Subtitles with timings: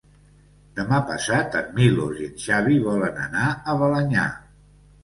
[0.79, 4.27] Demà passat en Milos i en Xavi volen anar a Balenyà.